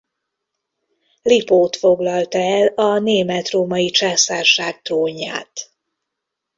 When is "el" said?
2.37-2.67